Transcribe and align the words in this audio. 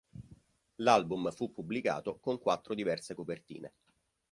L'album 0.77 1.29
fu 1.31 1.51
pubblicato 1.51 2.17
con 2.17 2.39
quattro 2.39 2.73
diverse 2.73 3.13
copertine. 3.13 3.71